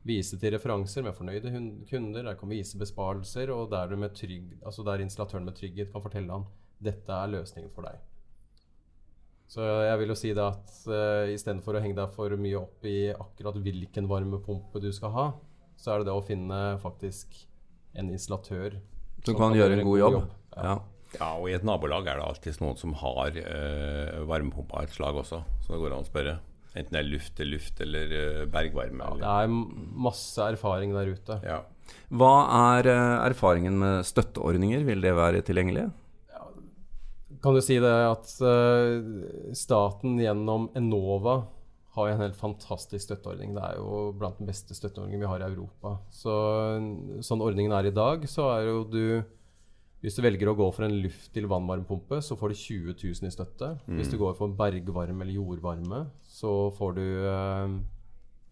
Vise 0.07 0.39
til 0.39 0.55
referanser 0.55 1.03
med 1.03 1.17
fornøyde 1.17 1.51
kunder, 1.89 2.23
der 2.29 2.37
kan 2.39 2.53
vise 2.53 2.79
besparelser, 2.79 3.51
og 3.51 3.73
der, 3.73 3.89
du 3.89 3.97
med 3.97 4.15
trygg, 4.15 4.55
altså 4.61 4.85
der 4.87 5.03
installatøren 5.03 5.49
med 5.49 5.57
trygghet 5.57 5.91
kan 5.93 6.05
fortelle 6.05 6.37
han 6.37 6.47
dette 6.81 7.13
er 7.13 7.33
løsningen 7.33 7.73
for 7.75 7.89
deg. 7.89 7.99
Så 9.51 9.65
jeg 9.67 9.99
vil 9.99 10.13
jo 10.13 10.19
si 10.19 10.31
det 10.37 10.45
at 10.45 10.75
uh, 10.87 11.27
istedenfor 11.33 11.75
å 11.75 11.83
henge 11.83 11.99
deg 11.99 12.13
for 12.15 12.35
mye 12.39 12.59
opp 12.61 12.87
i 12.87 13.11
akkurat 13.11 13.57
hvilken 13.59 14.07
varmepumpe 14.11 14.83
du 14.83 14.93
skal 14.95 15.15
ha, 15.17 15.25
så 15.81 15.95
er 15.95 16.03
det 16.03 16.11
det 16.11 16.15
å 16.15 16.23
finne 16.23 16.61
faktisk 16.83 17.35
en 17.99 18.13
installatør 18.15 18.77
Som 19.27 19.39
kan 19.39 19.57
gjøre 19.57 19.81
en 19.81 19.89
god 19.89 19.99
jobb. 19.99 20.21
Ja. 20.55 20.77
ja, 21.17 21.31
og 21.33 21.49
i 21.51 21.57
et 21.57 21.67
nabolag 21.67 22.07
er 22.07 22.21
det 22.21 22.29
alltid 22.29 22.63
noen 22.63 22.79
som 22.79 22.95
har 23.01 23.35
uh, 23.43 24.21
varmepumpe 24.31 24.77
av 24.77 24.87
et 24.87 24.95
slag 24.95 25.19
også, 25.25 25.43
så 25.65 25.75
det 25.75 25.83
går 25.83 25.97
an 25.97 26.07
å 26.07 26.09
spørre. 26.09 26.37
Enten 26.71 26.95
det 26.95 27.01
er 27.01 27.11
luft 27.11 27.35
til 27.35 27.51
luft 27.51 27.83
eller 27.83 28.15
uh, 28.15 28.45
bergvarme. 28.55 29.09
Det 29.19 29.35
er 29.35 29.51
masse 29.51 30.47
erfaring 30.47 30.95
der 30.95 31.11
ute. 31.17 31.43
ja. 31.43 31.65
Hva 32.15 32.35
er 32.77 32.87
uh, 32.87 33.27
erfaringen 33.27 33.81
med 33.83 34.07
støtteordninger? 34.07 34.87
Vil 34.87 35.03
det 35.03 35.11
være 35.19 35.43
tilgjengelig? 35.43 35.89
Kan 37.41 37.57
du 37.57 37.63
si 37.65 37.79
det 37.81 37.89
at 37.89 38.35
eh, 38.45 39.55
staten 39.57 40.19
gjennom 40.21 40.69
Enova 40.77 41.41
har 41.97 42.11
en 42.11 42.23
helt 42.23 42.37
fantastisk 42.39 43.03
støtteordning. 43.09 43.55
Det 43.57 43.63
er 43.65 43.79
jo 43.81 44.11
blant 44.17 44.39
den 44.39 44.49
beste 44.51 44.77
støtteordningen 44.77 45.25
vi 45.25 45.31
har 45.31 45.43
i 45.43 45.49
Europa. 45.49 45.97
Så 46.15 46.33
sånn 47.27 47.43
ordningen 47.43 47.75
er 47.75 47.89
i 47.89 47.95
dag, 47.95 48.27
så 48.31 48.51
er 48.55 48.69
jo 48.71 48.83
du 48.89 49.05
Hvis 50.01 50.15
du 50.17 50.23
velger 50.25 50.49
å 50.49 50.55
gå 50.57 50.67
for 50.73 50.87
en 50.87 50.95
luft 50.97 51.27
til 51.35 51.45
vannvarmepumpe, 51.45 52.23
så 52.25 52.33
får 52.33 52.49
du 52.49 52.57
20 52.57 52.95
000 53.03 53.27
i 53.29 53.33
støtte. 53.35 53.67
Hvis 53.99 54.09
du 54.09 54.17
går 54.17 54.33
for 54.39 54.49
bergvarme 54.57 55.21
eller 55.27 55.37
jordvarme, 55.37 55.99
så 56.25 56.71
får 56.73 56.95
du 56.97 57.03
eh, 57.29 57.75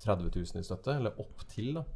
30 0.05 0.29
000 0.29 0.61
i 0.61 0.67
støtte. 0.67 0.99
Eller 0.99 1.17
opptil, 1.17 1.79
da. 1.79 1.87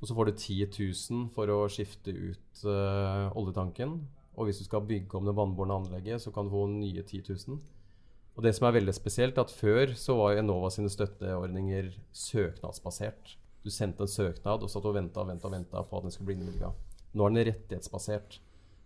Og 0.00 0.08
så 0.08 0.16
får 0.16 0.26
du 0.26 0.32
10 0.32 0.66
000 1.12 1.28
for 1.36 1.52
å 1.54 1.60
skifte 1.70 2.10
ut 2.10 2.64
eh, 2.66 3.38
oljetanken. 3.38 3.94
Og 4.40 4.48
hvis 4.48 4.62
du 4.62 4.64
skal 4.64 4.86
bygge 4.88 5.18
om 5.18 5.26
det 5.28 5.36
vannbårne 5.36 5.76
anlegget, 5.82 6.22
så 6.24 6.32
kan 6.32 6.48
du 6.48 6.54
få 6.54 6.64
nye 6.72 7.02
10 7.04 7.22
000. 7.28 7.58
Og 8.38 8.44
det 8.46 8.54
som 8.56 8.66
er 8.66 8.78
veldig 8.78 8.94
spesielt, 8.96 9.36
er 9.36 9.44
at 9.44 9.52
før 9.52 9.92
så 10.00 10.16
var 10.16 10.38
Enova 10.40 10.70
sine 10.72 10.88
støtteordninger 10.88 11.90
søknadsbasert. 12.16 13.34
Du 13.60 13.68
sendte 13.68 14.06
en 14.06 14.08
søknad 14.08 14.62
og 14.64 14.70
satt 14.72 14.86
og 14.88 14.94
venta 14.96 15.20
og 15.20 15.28
venta 15.28 15.50
og 15.50 15.52
venta 15.52 15.82
på 15.84 15.98
at 15.98 16.06
den 16.06 16.14
skulle 16.14 16.30
bli 16.30 16.38
innvilga. 16.38 16.70
Nå 17.12 17.26
er 17.26 17.34
den 17.34 17.46
rettighetsbasert. 17.50 18.38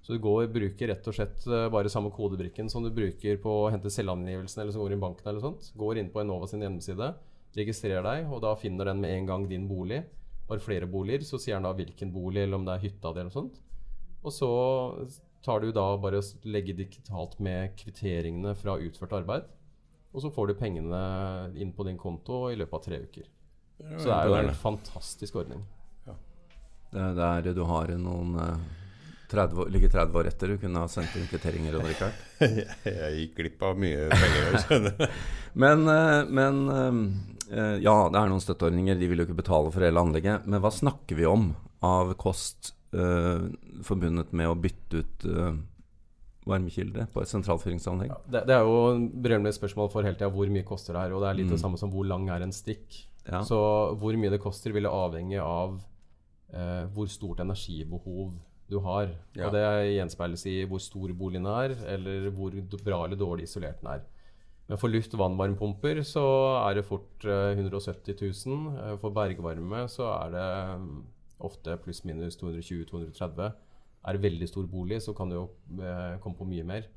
Så 0.05 0.17
du 0.17 0.21
går 0.25 0.51
bruker 0.53 0.91
rett 0.91 1.07
og 1.09 1.17
slett 1.17 1.47
eh, 1.47 1.69
bare 1.73 1.93
samme 1.93 2.11
kodebrikken 2.13 2.67
som 2.73 2.83
du 2.85 2.91
bruker 2.93 3.39
på 3.41 3.53
å 3.63 3.71
hente 3.73 3.93
selvangivelsen 3.93 4.61
eller 4.61 4.75
som 4.75 4.83
går 4.83 4.97
inn 4.97 5.05
banken 5.05 5.31
eller 5.31 5.45
sånt. 5.45 5.71
Går 5.81 6.01
inn 6.03 6.11
på 6.13 6.21
Enova 6.21 6.49
sin 6.51 6.65
hjemmeside, 6.65 7.13
registrerer 7.57 8.05
deg, 8.05 8.27
og 8.29 8.43
da 8.45 8.57
finner 8.59 8.91
den 8.91 9.01
med 9.01 9.15
en 9.15 9.31
gang 9.31 9.47
din 9.49 9.69
bolig. 9.71 10.03
Har 10.51 10.61
flere 10.61 10.91
boliger, 10.91 11.25
så 11.25 11.39
sier 11.41 11.57
den 11.57 11.69
da 11.69 11.73
hvilken 11.79 12.11
bolig, 12.13 12.43
eller 12.43 12.59
om 12.59 12.67
det 12.67 12.75
er 12.75 12.85
hytta 12.89 13.15
di 13.15 13.23
eller 13.23 13.31
noe 13.31 13.39
sånt. 13.39 13.63
Og 14.25 14.35
så 14.35 14.51
tar 15.45 15.61
du 15.61 15.71
da 15.77 15.85
bare 16.01 16.21
og 16.23 16.47
legger 16.49 16.77
digitalt 16.79 17.37
med 17.45 17.75
kvitteringene 17.81 18.55
fra 18.59 18.79
utført 18.81 19.13
arbeid. 19.21 19.49
Og 20.15 20.23
så 20.23 20.31
får 20.33 20.51
du 20.53 20.55
pengene 20.59 21.01
inn 21.59 21.73
på 21.75 21.85
din 21.89 21.99
konto 21.99 22.47
i 22.53 22.57
løpet 22.57 22.79
av 22.79 22.85
tre 22.85 23.01
uker. 23.03 23.27
Så 23.99 24.07
det 24.07 24.15
er 24.17 24.31
jo 24.31 24.39
en 24.39 24.55
fantastisk 24.55 25.41
ordning. 25.43 25.65
Det 26.95 27.03
er 27.03 27.17
der 27.19 27.55
du 27.57 27.65
har 27.67 27.91
noen 27.99 28.37
eh, 28.39 28.59
30, 29.33 29.59
år- 29.65 29.71
ligger 29.75 29.91
30 29.91 30.19
år 30.21 30.29
etter. 30.31 30.53
Du 30.55 30.61
kunne 30.63 30.85
ha 30.85 30.91
sendt 30.91 31.17
inn 31.19 31.27
kvitteringer. 31.27 31.81
jeg. 31.91 32.69
Jeg 32.87 33.17
gikk 33.19 33.41
glipp 33.41 33.65
av 33.67 33.81
mye 33.83 34.07
penger. 34.15 35.09
Men, 35.65 35.83
eh, 35.91 36.21
men 36.35 36.57
eh, 37.51 37.77
ja, 37.83 37.97
det 38.11 38.19
er 38.21 38.31
noen 38.31 38.43
støtteordninger. 38.43 38.97
De 38.99 39.11
vil 39.11 39.23
jo 39.23 39.27
ikke 39.29 39.41
betale 39.43 39.75
for 39.75 39.83
hele 39.87 40.03
anlegget. 40.03 40.47
Men 40.47 40.63
hva 40.63 40.71
snakker 40.75 41.19
vi 41.19 41.27
om 41.31 41.51
av 41.85 42.15
kost 42.19 42.73
eh, 42.95 43.81
forbundet 43.87 44.35
med 44.37 44.51
å 44.51 44.59
bytte 44.59 45.03
ut 45.03 45.27
uh, 45.31 45.55
varmekilde 46.49 47.07
på 47.13 47.23
et 47.23 47.31
sentralfyringsanlegg? 47.31 48.15
Det, 48.29 48.45
det 48.49 48.57
er 48.57 48.69
jo 48.69 48.79
en 48.93 49.09
berømmelig 49.25 49.57
spørsmål 49.59 49.91
for 49.93 50.07
hele 50.07 50.19
tida 50.19 50.31
hvor 50.33 50.51
mye 50.53 50.67
koster 50.69 50.97
det 50.97 51.07
her. 51.07 51.17
Og 51.17 51.25
det 51.25 51.31
er 51.31 51.41
litt 51.41 51.53
det 51.53 51.61
samme 51.63 51.81
som 51.81 51.93
hvor 51.93 52.07
lang 52.09 52.29
er 52.33 52.45
en 52.45 52.55
strikk. 52.55 53.03
Ja. 53.25 53.41
Så 53.47 53.59
hvor 54.01 54.17
mye 54.21 54.33
det 54.33 54.43
koster, 54.43 54.75
vil 54.77 54.89
avhenge 54.91 55.41
av 55.41 55.79
eh, 56.53 56.83
hvor 56.95 57.09
stort 57.13 57.41
energibehov 57.45 58.35
du 58.71 58.81
har. 58.85 59.13
Ja. 59.37 59.49
Og 59.49 59.57
det 59.57 59.65
gjenspeiles 59.95 60.45
i 60.51 60.57
hvor 60.69 60.83
stor 60.83 61.13
boligen 61.17 61.49
er, 61.49 61.77
eller 61.97 62.29
hvor 62.35 62.55
bra 62.77 63.05
eller 63.05 63.21
dårlig 63.21 63.49
isolert 63.49 63.81
den 63.83 63.95
er. 63.97 64.05
Men 64.69 64.81
for 64.81 64.89
luft- 64.89 65.13
og 65.13 65.21
vannvarmepumper 65.21 66.01
så 66.09 66.25
er 66.63 66.79
det 66.79 66.87
fort 66.89 67.27
eh, 67.29 67.53
170 67.57 68.17
000. 68.47 68.79
Eh, 68.81 68.95
For 69.01 69.13
bergvarme 69.13 69.85
så 69.93 70.09
er 70.15 70.33
det 70.33 70.47
mm, 70.81 71.03
ofte 71.47 71.77
pluss-minus 71.85 72.39
220-230. 72.41 73.55
Er 74.05 74.21
veldig 74.21 74.49
stor 74.51 74.67
bolig, 74.69 75.01
så 75.05 75.15
kan 75.17 75.31
det 75.31 75.39
jo 75.39 75.47
eh, 75.81 76.19
komme 76.23 76.39
på 76.39 76.49
mye 76.49 76.67
mer. 76.69 76.89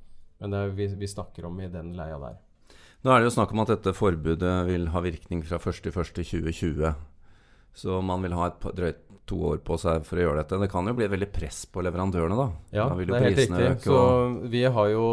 Men 0.41 0.53
det 0.53 0.59
er, 0.59 0.73
vi, 0.77 0.87
vi 0.99 1.09
snakker 1.09 1.47
om 1.49 1.59
i 1.63 1.69
den 1.71 1.93
leia 1.97 2.19
der. 2.21 2.39
Nå 3.05 3.13
er 3.13 3.21
det 3.21 3.29
jo 3.29 3.35
snakk 3.37 3.53
om 3.53 3.61
at 3.63 3.71
dette 3.75 3.93
forbudet 3.95 4.55
vil 4.67 4.89
ha 4.93 5.03
virkning 5.05 5.43
fra 5.45 5.59
1.1.2020. 5.61 6.95
Så 7.77 7.99
man 8.01 8.23
vil 8.25 8.33
ha 8.33 8.49
et 8.49 8.65
drøyt 8.75 9.03
to 9.27 9.37
år 9.51 9.59
på 9.65 9.75
seg 9.79 10.05
for 10.07 10.17
å 10.17 10.23
gjøre 10.23 10.41
dette. 10.41 10.57
Det 10.63 10.69
kan 10.71 10.87
jo 10.87 10.95
bli 10.97 11.09
veldig 11.11 11.27
press 11.35 11.65
på 11.69 11.83
leverandørene, 11.85 12.37
da. 12.39 12.47
Ja, 12.73 12.87
da 12.89 12.97
vil 12.97 13.11
det 13.11 13.17
er 13.19 13.25
helt 13.27 13.41
riktig. 13.41 13.67
øke. 13.67 13.83
Så 13.83 14.47
vi 14.53 14.63
har 14.77 14.89
jo 14.93 15.07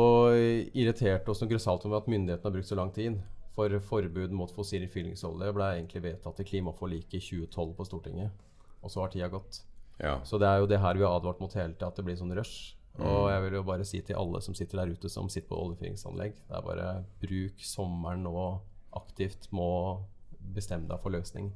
irritert 0.73 1.29
oss 1.29 1.43
noe 1.43 1.51
grassat 1.51 1.85
over 1.89 2.01
at 2.01 2.11
myndighetene 2.11 2.49
har 2.49 2.55
brukt 2.55 2.71
så 2.71 2.79
lang 2.79 2.93
tid. 2.95 3.19
For 3.55 3.71
forbud 3.91 4.33
mot 4.35 4.51
fossil 4.51 4.87
fyllingsolje 4.91 5.53
ble 5.55 5.69
egentlig 5.77 6.03
vedtatt 6.09 6.41
i 6.43 6.47
klimaforliket 6.49 7.19
i 7.21 7.23
2012 7.23 7.75
på 7.77 7.87
Stortinget. 7.87 8.47
Og 8.85 8.93
så 8.93 9.03
har 9.03 9.13
tida 9.13 9.31
gått. 9.33 9.63
Ja. 9.99 10.19
Så 10.27 10.39
det 10.43 10.49
er 10.49 10.61
jo 10.61 10.69
det 10.71 10.81
her 10.83 10.99
vi 10.99 11.07
har 11.07 11.17
advart 11.17 11.41
mot 11.43 11.53
hele 11.57 11.73
tida, 11.73 11.89
at 11.89 11.99
det 11.99 12.05
blir 12.07 12.19
sånn 12.21 12.35
rush. 12.37 12.75
Og 13.03 13.27
jeg 13.27 13.43
vil 13.43 13.57
jo 13.59 13.65
bare 13.67 13.87
si 13.89 14.01
til 14.07 14.19
alle 14.21 14.41
som 14.45 14.55
sitter 14.55 14.79
der 14.79 14.93
ute 14.95 15.11
som 15.11 15.27
sitter 15.33 15.51
på 15.51 15.59
oljefyringsanlegg, 15.59 16.37
det 16.47 16.55
er 16.55 16.63
bare 16.63 16.91
bruk 17.23 17.65
sommeren 17.67 18.23
nå 18.23 18.45
aktivt 18.95 19.49
må 19.51 19.71
bestemme 20.55 20.87
deg 20.87 21.03
for 21.03 21.15
løsning. 21.15 21.51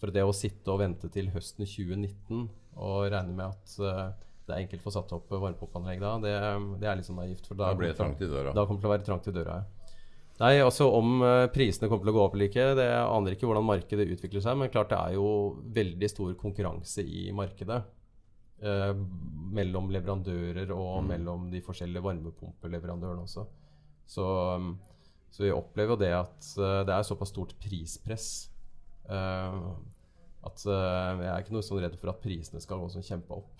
For 0.00 0.10
det 0.10 0.24
å 0.26 0.34
sitte 0.34 0.72
og 0.72 0.80
vente 0.80 1.10
til 1.12 1.30
høsten 1.30 1.68
2019 1.68 2.48
og 2.80 2.98
regne 3.12 3.36
med 3.36 3.52
at 3.52 3.74
uh, 3.84 4.10
det 4.48 4.56
er 4.56 4.64
enkelt 4.64 4.82
å 4.82 4.88
få 4.88 4.94
satt 4.96 5.12
opp 5.14 5.30
varmepumpeanlegg 5.30 6.00
da, 6.02 6.14
det, 6.24 6.32
det 6.82 6.88
er 6.90 6.98
litt 6.98 7.06
sånn 7.06 7.20
naivt. 7.20 7.46
For 7.46 7.58
da, 7.58 7.70
Da 7.70 7.78
blir 7.78 7.92
det 7.92 7.98
trangt 8.00 8.24
i 8.24 8.30
døra. 8.30 8.54
Da 8.56 8.64
kommer 8.64 8.80
det 8.80 8.86
til 8.86 8.90
å 8.90 8.94
være 8.96 9.06
trangt 9.06 9.30
i 9.30 9.36
døra. 9.36 9.60
ja. 9.60 9.79
Nei, 10.40 10.54
altså 10.64 10.86
Om 10.96 11.20
eh, 11.26 11.46
prisene 11.52 11.90
kommer 11.90 12.06
til 12.06 12.14
å 12.14 12.16
gå 12.16 12.24
opp 12.24 12.36
eller 12.36 12.48
ikke, 12.48 12.70
det 12.78 12.88
aner 12.96 13.36
ikke 13.36 13.48
hvordan 13.48 13.66
markedet 13.68 14.08
utvikler 14.14 14.44
seg. 14.44 14.56
Men 14.60 14.72
klart 14.72 14.92
det 14.92 15.00
er 15.00 15.16
jo 15.18 15.30
veldig 15.76 16.08
stor 16.12 16.36
konkurranse 16.40 17.04
i 17.04 17.28
markedet. 17.36 17.82
Eh, 18.60 18.92
mellom 19.56 19.90
leverandører 19.92 20.72
og 20.74 21.02
mellom 21.08 21.48
de 21.52 21.62
forskjellige 21.64 22.04
varmepumpeleverandørene 22.04 23.24
også. 23.24 23.46
Så, 24.10 24.24
um, 24.56 24.72
så 25.30 25.44
vi 25.44 25.52
opplever 25.54 25.94
jo 25.94 26.00
det 26.00 26.10
at 26.16 26.50
eh, 26.58 26.80
det 26.88 26.96
er 26.96 27.06
såpass 27.06 27.30
stort 27.30 27.54
prispress 27.62 28.26
eh, 29.08 29.58
at 30.48 30.64
eh, 30.66 31.20
jeg 31.20 31.30
er 31.30 31.44
ikke 31.44 31.54
noe 31.54 31.66
sånn 31.66 31.82
redd 31.84 31.96
for 32.00 32.12
at 32.12 32.22
prisene 32.24 32.62
skal 32.64 32.80
gå 32.82 32.88
sånn 32.92 33.06
kjempe 33.06 33.36
opp. 33.38 33.52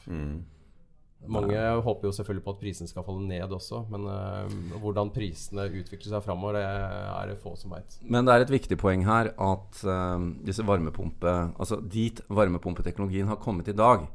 Mange 1.28 1.58
håper 1.84 2.08
jo 2.08 2.12
selvfølgelig 2.16 2.44
på 2.46 2.52
at 2.54 2.60
prisene 2.62 2.88
skal 2.88 3.04
falle 3.04 3.26
ned 3.28 3.52
også, 3.52 3.82
men 3.92 4.06
uh, 4.08 4.78
hvordan 4.80 5.10
prisene 5.12 5.66
utvikler 5.68 6.14
seg 6.14 6.24
framover, 6.24 6.56
det 6.56 6.62
er 6.64 7.28
det 7.28 7.36
få 7.42 7.52
som 7.60 7.74
veit. 7.74 7.98
Men 8.00 8.24
det 8.24 8.34
er 8.34 8.44
et 8.46 8.54
viktig 8.54 8.78
poeng 8.80 9.04
her 9.04 9.32
at 9.36 9.82
uh, 9.84 10.16
disse 10.46 10.64
varmepumpe 10.66 11.34
Altså 11.50 11.80
dit 11.84 12.22
varmepumpeteknologien 12.32 13.28
har 13.28 13.40
kommet 13.42 13.68
i 13.68 13.76
dag, 13.76 14.08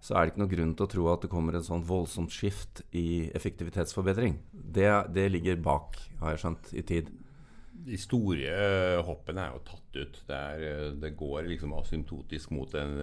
så 0.00 0.14
er 0.14 0.24
det 0.24 0.34
ikke 0.34 0.44
noe 0.44 0.54
grunn 0.54 0.74
til 0.78 0.86
å 0.86 0.92
tro 0.92 1.06
at 1.10 1.26
det 1.26 1.32
kommer 1.32 1.56
et 1.58 1.66
sånn 1.66 1.84
voldsomt 1.86 2.30
skift 2.30 2.84
i 2.94 3.26
effektivitetsforbedring. 3.34 4.38
Det, 4.52 4.88
det 5.16 5.30
ligger 5.34 5.62
bak, 5.64 5.96
har 6.20 6.36
jeg 6.36 6.44
skjønt, 6.44 6.74
i 6.78 6.84
tid. 6.86 7.10
De 7.86 7.98
store 8.00 9.00
hoppene 9.06 9.48
er 9.48 9.56
jo 9.56 9.64
tatt 9.66 9.98
ut. 9.98 10.20
Det, 10.28 10.36
er, 10.36 10.66
eh, 10.68 10.92
det 11.02 11.16
går 11.18 11.48
liksom 11.50 11.74
asymptotisk 11.80 12.54
mot 12.54 12.76
en, 12.78 12.94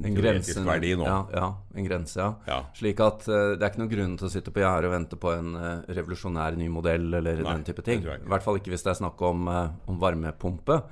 En 0.00 0.14
grense, 0.16 0.54
verdi 0.64 0.94
nå. 0.96 1.04
Ja, 1.04 1.18
ja, 1.34 1.48
en 1.76 1.86
grense, 1.86 2.16
ja. 2.18 2.30
Ja. 2.48 2.58
Slik 2.76 3.00
at 3.04 3.26
uh, 3.28 3.52
det 3.54 3.60
er 3.60 3.68
ikke 3.68 3.82
noen 3.82 3.92
grunn 3.92 4.14
til 4.18 4.28
å 4.28 4.32
sitte 4.32 4.52
på 4.54 4.62
gjerdet 4.62 4.88
og 4.88 4.94
vente 4.94 5.18
på 5.20 5.32
en 5.34 5.52
uh, 5.58 5.66
revolusjonær 5.92 6.56
ny 6.58 6.68
modell 6.72 7.10
eller 7.20 7.42
Nei, 7.42 7.56
den 7.58 7.66
type 7.68 7.84
ting. 7.84 8.00
I 8.06 8.30
hvert 8.32 8.44
fall 8.44 8.58
ikke 8.58 8.72
hvis 8.72 8.86
det 8.86 8.94
er 8.94 9.00
snakk 9.02 9.20
om, 9.28 9.50
uh, 9.52 9.66
om 9.90 10.00
varmepumpe. 10.02 10.82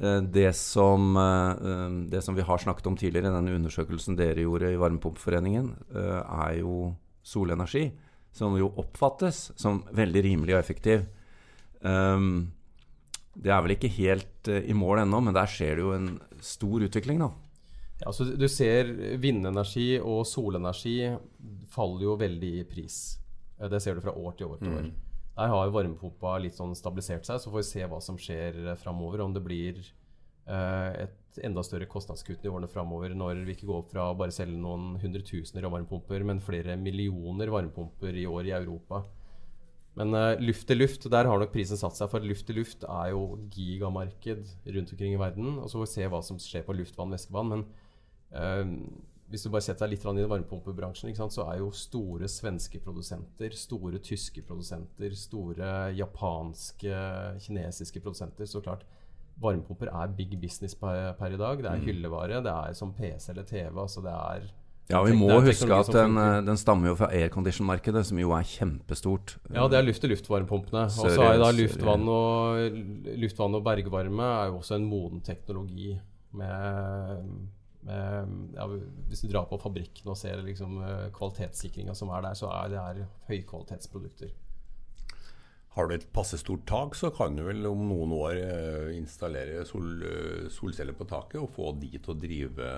Det, 0.00 0.46
som, 0.54 1.16
det 2.08 2.20
som 2.22 2.36
vi 2.38 2.44
har 2.46 2.60
snakket 2.62 2.86
om 2.86 2.94
tidligere, 2.96 3.32
den 3.34 3.56
undersøkelsen 3.58 4.14
dere 4.16 4.44
gjorde 4.46 4.70
i 4.70 4.78
Varmepumpeforeningen, 4.78 5.66
er 5.90 6.54
jo 6.60 6.92
solenergi. 7.26 7.82
Som 8.32 8.54
jo 8.56 8.70
oppfattes 8.80 9.50
som 9.58 9.82
veldig 9.98 10.22
rimelig 10.24 10.54
og 10.54 10.60
effektiv. 10.62 11.02
Um, 11.82 12.54
det 13.34 13.50
er 13.50 13.66
vel 13.66 13.74
ikke 13.74 13.90
helt 13.98 14.48
i 14.54 14.78
mål 14.78 15.02
ennå, 15.02 15.20
men 15.26 15.36
der 15.36 15.50
skjer 15.50 15.76
det 15.76 15.84
jo 15.84 15.92
en 15.98 16.08
stor 16.40 16.86
utvikling, 16.86 17.20
da. 17.26 17.32
Ja, 18.00 18.12
så 18.12 18.24
du 18.24 18.46
ser 18.48 18.88
vindenergi 19.20 19.98
og 20.00 20.22
solenergi 20.26 20.96
faller 21.68 22.06
jo 22.06 22.16
veldig 22.20 22.52
i 22.60 22.64
pris. 22.64 23.18
Eh, 23.60 23.68
Det 23.68 23.80
ser 23.82 23.94
du 23.94 24.00
fra 24.00 24.12
år 24.16 24.36
til 24.38 24.46
år 24.46 24.58
til 24.58 24.72
år. 24.72 24.90
Der 25.36 25.48
har 25.48 25.66
jo 25.66 25.72
varmepumpa 25.72 26.38
litt 26.42 26.54
sånn 26.56 26.74
stabilisert 26.76 27.24
seg, 27.24 27.38
så 27.40 27.50
får 27.50 27.60
vi 27.60 27.68
se 27.70 27.84
hva 27.86 28.00
som 28.02 28.16
skjer 28.18 28.56
eh, 28.72 28.76
framover. 28.76 29.20
Om 29.20 29.32
det 29.36 29.42
blir 29.44 29.78
eh, 30.46 31.04
et 31.06 31.38
enda 31.44 31.62
større 31.62 31.86
kostnadskutt 31.86 32.44
i 32.44 32.48
årene 32.50 32.68
framover 32.68 33.14
når 33.14 33.44
vi 33.46 33.54
ikke 33.54 33.68
går 33.68 33.84
fra 33.92 34.08
å 34.10 34.16
bare 34.18 34.32
selge 34.34 34.58
noen 34.58 34.96
hundretusener 35.00 35.64
av 35.64 35.72
varmepumper, 35.76 36.24
men 36.26 36.40
flere 36.40 36.76
millioner 36.76 37.48
varmepumper 37.52 38.16
i 38.16 38.26
år 38.26 38.48
i 38.50 38.56
Europa. 38.56 39.04
Men 39.96 40.14
eh, 40.14 40.40
luft 40.40 40.66
til 40.66 40.78
luft, 40.80 41.06
der 41.10 41.28
har 41.28 41.38
nok 41.38 41.52
prisen 41.52 41.76
satt 41.76 41.96
seg. 41.98 42.08
For 42.10 42.20
luft 42.24 42.46
til 42.48 42.56
luft 42.56 42.84
er 42.88 43.12
jo 43.12 43.36
gigamarked 43.52 44.48
rundt 44.74 44.92
omkring 44.92 45.14
i 45.14 45.20
verden. 45.20 45.58
Og 45.60 45.68
så 45.68 45.78
får 45.78 45.86
vi 45.86 45.94
se 45.94 46.08
hva 46.10 46.22
som 46.24 46.38
skjer 46.40 46.64
på 46.66 46.76
luftvann, 46.78 47.12
væskevann. 47.14 47.48
Men 47.54 47.64
hvis 49.30 49.44
du 49.46 49.50
bare 49.52 49.62
setter 49.62 49.86
deg 49.86 49.94
litt 49.94 50.04
i 50.04 50.26
varmepumpebransjen, 50.26 51.14
så 51.30 51.44
er 51.52 51.60
jo 51.60 51.70
store 51.70 52.26
svenske 52.30 52.80
produsenter, 52.82 53.54
store 53.54 54.00
tyske 54.02 54.42
produsenter, 54.46 55.14
store 55.14 55.92
japanske, 55.94 56.94
kinesiske 57.44 58.02
produsenter 58.02 58.46
Så 58.50 58.62
klart, 58.64 58.82
varmepumper 59.40 59.90
er 59.92 60.16
big 60.16 60.34
business 60.40 60.74
per, 60.74 61.12
per 61.18 61.36
i 61.36 61.38
dag. 61.38 61.62
Det 61.62 61.70
er 61.70 61.84
hyllevare, 61.84 62.40
det 62.42 62.54
er 62.54 62.74
som 62.76 62.90
PC 62.96 63.30
eller 63.30 63.46
TV. 63.46 63.70
altså 63.78 64.02
det 64.04 64.16
er 64.16 64.48
Ja, 64.90 65.04
vi 65.06 65.14
må 65.14 65.30
huske 65.38 65.70
at 65.70 65.92
den, 65.94 66.18
eh, 66.18 66.40
den 66.42 66.58
stammer 66.58 66.90
jo 66.90 66.96
fra 66.98 67.12
aircondition-markedet, 67.14 68.02
som 68.08 68.18
jo 68.18 68.32
er 68.34 68.42
kjempestort. 68.42 69.36
Ja, 69.54 69.68
det 69.70 69.78
er 69.78 69.86
luft-til-luft-varmepumpene. 69.86 70.88
Og 70.88 70.90
så 70.90 71.14
Sør- 71.14 71.30
er 71.30 71.38
da 71.38 71.52
luftvann 71.54 72.08
og, 72.10 73.14
luftvann 73.22 73.54
og 73.54 73.62
bergvarme 73.64 74.26
er 74.42 74.50
jo 74.50 74.58
også 74.58 74.74
en 74.80 74.90
moden 74.90 75.20
teknologi 75.22 75.94
med 76.34 77.30
ja, 77.86 78.66
Hvis 79.08 79.22
du 79.24 79.30
drar 79.30 79.48
på 79.48 79.58
fabrikken 79.60 80.10
og 80.12 80.18
ser 80.20 80.42
liksom 80.44 80.78
eh, 80.84 81.08
kvalitetssikringa 81.16 81.94
som 81.96 82.12
er 82.12 82.26
der, 82.28 82.36
så 82.38 82.50
er 82.52 82.68
det 82.72 82.84
her 82.84 83.02
høykvalitetsprodukter. 83.30 84.34
Har 85.76 85.86
du 85.86 85.94
et 85.94 86.08
passe 86.12 86.36
stort 86.40 86.66
tak, 86.66 86.96
så 86.98 87.12
kan 87.14 87.36
du 87.38 87.44
vel 87.46 87.64
om 87.70 87.86
noen 87.88 88.12
år 88.16 88.36
eh, 88.42 88.92
installere 88.98 89.64
sol, 89.68 90.02
eh, 90.02 90.46
solceller 90.52 90.98
på 90.98 91.08
taket 91.08 91.40
og 91.40 91.52
få 91.54 91.72
de 91.80 91.94
til 91.96 92.14
å 92.14 92.20
drive 92.20 92.70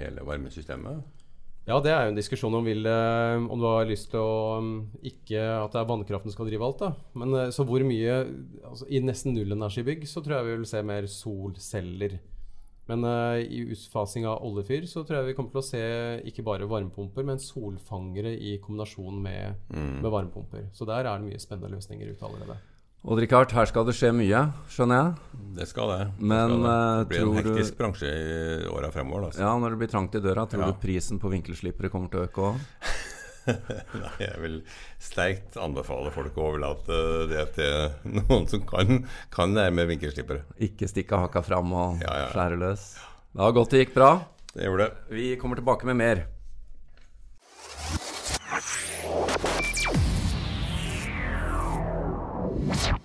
hele 0.00 0.24
varmesystemet. 0.26 1.20
Ja, 1.68 1.76
det 1.78 1.90
er 1.92 2.06
jo 2.06 2.14
en 2.14 2.18
diskusjon 2.18 2.54
om, 2.56 2.64
vil, 2.66 2.86
eh, 2.88 3.36
om 3.38 3.60
du 3.60 3.66
har 3.68 3.86
lyst 3.88 4.08
til 4.10 4.18
å 4.18 4.58
um, 4.58 4.70
Ikke 5.06 5.38
at 5.38 5.74
det 5.74 5.82
er 5.82 5.90
vannkraften 5.90 6.32
skal 6.32 6.48
drive 6.48 6.66
alt, 6.66 6.80
da. 6.80 6.88
Men 7.20 7.36
eh, 7.36 7.52
så 7.54 7.66
hvor 7.68 7.84
mye 7.86 8.16
altså, 8.64 8.88
I 8.88 9.02
nesten 9.04 9.36
nullenergibygg 9.36 10.06
så 10.08 10.24
tror 10.24 10.38
jeg 10.38 10.48
vi 10.48 10.56
vil 10.56 10.70
se 10.70 10.82
mer 10.86 11.06
solceller. 11.10 12.16
Men 12.90 13.04
uh, 13.06 13.38
i 13.38 13.60
utfasing 13.70 14.24
av 14.26 14.40
oljefyr 14.48 14.88
så 14.90 15.04
tror 15.06 15.20
jeg 15.20 15.28
vi 15.30 15.36
kommer 15.38 15.54
til 15.54 15.62
å 15.62 15.66
se 15.68 15.82
ikke 16.26 16.42
bare 16.46 16.66
varmepumper, 16.70 17.22
men 17.28 17.38
solfangere 17.42 18.32
i 18.34 18.56
kombinasjon 18.64 19.20
med, 19.22 19.60
med 19.70 20.10
varmepumper. 20.10 20.66
Så 20.74 20.88
der 20.88 21.06
er 21.06 21.20
det 21.22 21.28
mye 21.30 21.38
spennende 21.42 21.70
løsninger 21.76 22.10
ute 22.10 22.26
allerede. 22.26 22.58
Odd 23.00 23.16
Rikard, 23.22 23.48
her 23.56 23.64
skal 23.64 23.86
det 23.88 23.94
skje 23.96 24.10
mye, 24.12 24.40
skjønner 24.68 24.98
jeg. 24.98 25.36
Det 25.56 25.66
skal 25.70 25.88
det. 25.88 26.00
det 26.18 26.26
Men, 26.28 26.50
skal 26.50 26.64
det. 26.66 26.72
eh, 26.74 26.98
det 26.98 27.06
blir 27.08 27.20
en 27.20 27.30
tror 27.30 27.32
du- 27.32 27.48
hektisk 27.54 27.78
bransje 27.78 28.10
i 28.10 28.66
åra 28.68 28.90
fremover. 28.92 29.24
Altså. 29.30 29.40
Ja, 29.40 29.54
Når 29.62 29.70
det 29.72 29.78
blir 29.80 29.88
trangt 29.94 30.18
i 30.18 30.20
døra, 30.20 30.44
tror 30.50 30.66
Ja. 30.66 30.72
du 30.74 30.82
prisen 30.82 31.18
på 31.22 31.30
vinkelslippere 31.32 31.88
kommer 31.88 32.10
til 32.12 32.20
å 32.20 32.26
øke 32.28 32.44
òg? 32.50 32.60
Nei, 34.02 34.16
jeg 34.20 34.40
vil 34.42 34.56
sterkt 35.02 35.56
anbefale 35.60 36.12
folk 36.14 36.36
å 36.38 36.48
overlate 36.50 36.98
det 37.30 37.46
til 37.56 38.12
noen 38.18 38.48
som 38.50 38.66
kan, 38.68 39.04
kan 39.32 39.56
det 39.56 39.70
vinkelslippere. 39.94 40.44
Ikke 40.68 40.90
stikke 40.90 41.22
haka 41.24 41.44
fram 41.46 41.72
og 41.72 42.04
ja, 42.04 42.18
ja, 42.24 42.28
skjære 42.34 42.60
løs. 42.60 42.90
Det 43.30 43.40
var 43.44 43.56
godt 43.56 43.72
det 43.74 43.84
gikk 43.84 43.96
bra. 43.96 44.12
Det 44.50 44.66
gjorde 44.66 44.88
det. 44.90 45.16
Vi 45.16 45.32
kommer 45.40 45.60
tilbake 45.60 45.88
med 45.88 46.00
mer. 46.02 46.26
you 52.70 52.99